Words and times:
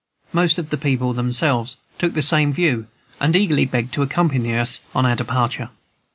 Most 0.33 0.57
of 0.57 0.71
the 0.71 0.79
people 0.79 1.13
themselves 1.13 1.77
took 1.99 2.15
the 2.15 2.23
same 2.23 2.51
view, 2.51 2.87
and 3.19 3.35
eagerly 3.35 3.65
begged 3.65 3.93
to 3.93 4.01
accompany 4.01 4.55
us 4.55 4.79
on 4.95 5.05
our 5.05 5.15
departure. 5.15 5.69